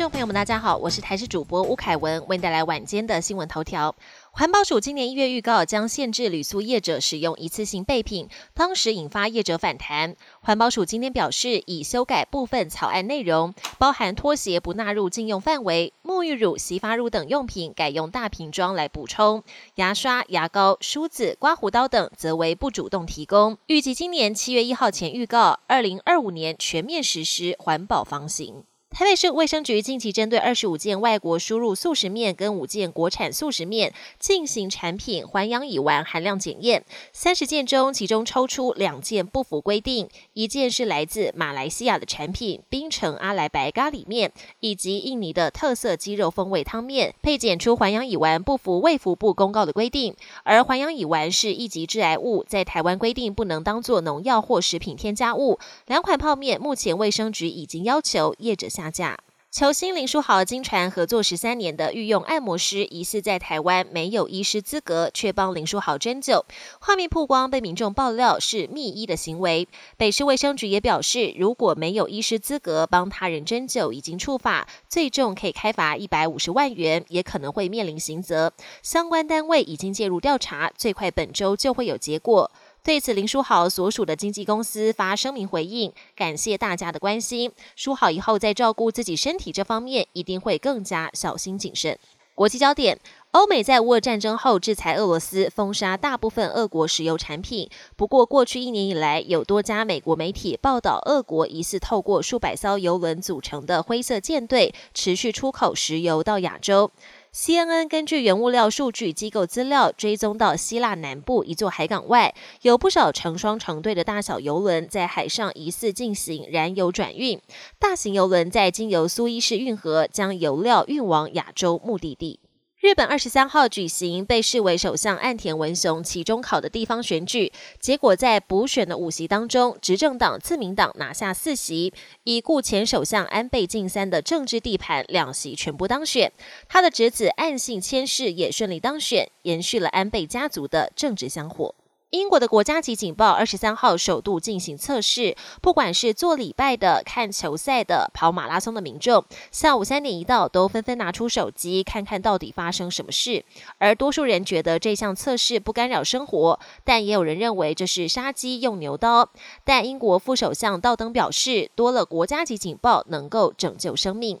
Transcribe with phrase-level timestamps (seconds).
[0.00, 3.94] 众朋友们，大家好，我是台视主播吴凯文，为您带来晚间的新闻头条。
[4.30, 10.16] 环保署今年一月预告将限制铝塑业者使用一次性备品，当时引发业者反弹。
[10.40, 19.42] 环保署今天表示，已修改部分草案内容，包含拖鞋不纳入禁用范围，沐浴乳、洗发乳等用品改用大瓶装来补充，
[19.74, 23.58] 牙刷、牙膏、梳子、刮胡刀等则为不主动提供。
[23.66, 28.64] 预计今年七月一号前预告，二零二五年全面实施环保房型。
[28.90, 55.60] 台北市卫生局近期针对二十五件外国输入素食面跟五件国产素食面进行产品环氧乙烷含量检验，三十件中，其中抽出两件不符规定，一件是来自马来西亚的产品冰城阿莱白咖喱面，以及印尼的特色鸡肉风味汤面，配检出环氧乙烷不符卫福部公告的规定，而环氧乙烷是一级致癌物，在台湾规定不能当做农药或食品添加物。
[55.86, 58.79] 两款泡面目前卫生局已经要求业者下。
[58.80, 59.18] 下架。
[59.50, 66.44] 球星林书豪经传合作十三年的御用按摩师，疑似在台湾没有医师资格，却帮林书豪针灸。
[66.80, 69.66] 画面曝光，被民众爆料是密医的行为。
[69.96, 78.52] 北市卫生局也表示，如果没有医师资格帮他人针灸，已经触法，最重可以开罚一百五十万元，也可能会面临刑责。
[78.84, 82.52] 相关单位已经介入调查，最快本周就会有结果。
[82.82, 87.52] 对此，林书豪所属的经纪公司发声明回应，感谢大家的关心。
[87.76, 91.98] 书豪以后在照顾自己身体这方面，一定会更加小心谨慎。
[92.34, 92.98] 国际焦点：
[93.32, 97.68] 欧美在乌俄战争后制裁俄罗斯，封杀大部分俄国石油产品。
[97.96, 106.90] 不过，过去一年以来，有多家美国媒体报道，俄国疑似透过数百艘油轮组成的灰色舰队，持续出口石油到亚洲。
[107.32, 117.40] CNN 根据原物料数据机构资料追踪到希腊南部一座海港外，有不少成双成对的大小游轮在海上疑似进行燃油转运。
[117.78, 122.39] 大型游轮在经由苏伊士运河将油料运往亚洲目的地。
[122.80, 131.92] 日本二十三号举行被视为首相岸田文雄期中考的地方选举，结果在补选的五席当中，执政党自民党拿下四席，
[132.24, 136.32] 已故前首相安倍晋三的政治地盘两席全部当选，
[136.70, 141.74] 他的侄子岸信千世也顺利当选，延续了安倍家族的政治香火。
[142.10, 153.44] 英国的国家级警报二十三号首度进行测试，不管是做礼拜的、看球赛的、跑马拉松的民众，下午三点一到，都纷纷拿出手机看看到底发生什么事。
[153.78, 159.30] 而多数人觉得这项测试不干扰生活，但也有人认为这是杀鸡用牛刀。
[159.62, 164.40] 但英国副首相道登表示，多了国家级警报能够拯救生命。